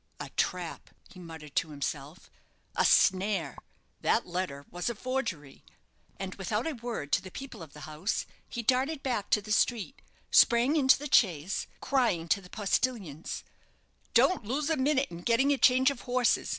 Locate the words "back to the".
9.03-9.51